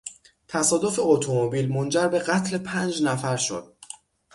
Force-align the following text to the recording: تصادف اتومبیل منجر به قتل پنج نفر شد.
تصادف 0.47 0.99
اتومبیل 0.99 1.71
منجر 1.73 2.07
به 2.07 2.19
قتل 2.19 2.57
پنج 2.57 3.03
نفر 3.03 3.37
شد. 3.37 3.77